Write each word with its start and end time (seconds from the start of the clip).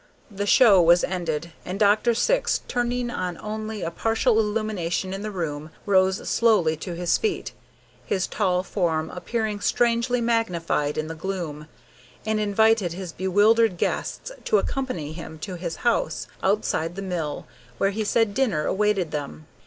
The 0.31 0.47
show 0.47 0.81
was 0.81 1.03
ended, 1.03 1.51
and 1.63 1.79
Dr. 1.79 2.15
Syx, 2.15 2.61
turning 2.67 3.11
on 3.11 3.37
only 3.37 3.83
a 3.83 3.91
partial 3.91 4.39
illumination 4.39 5.13
in 5.13 5.21
the 5.21 5.29
room, 5.29 5.69
rose 5.85 6.27
slowly 6.27 6.75
to 6.77 6.95
his 6.95 7.19
feet, 7.19 7.51
his 8.03 8.25
tall 8.25 8.63
form 8.63 9.11
appearing 9.11 9.59
strangely 9.59 10.19
magnified 10.19 10.97
in 10.97 11.05
the 11.07 11.13
gloom, 11.13 11.67
and 12.25 12.39
invited 12.39 12.93
his 12.93 13.13
bewildered 13.13 13.77
guests 13.77 14.31
to 14.45 14.57
accompany 14.57 15.13
him 15.13 15.37
to 15.37 15.53
his 15.53 15.75
house, 15.85 16.27
outside 16.41 16.95
the 16.95 17.03
mill, 17.03 17.45
where 17.77 17.91
he 17.91 18.03
said 18.03 18.33
dinner 18.33 18.65
awaited 18.65 19.11
them. 19.11 19.45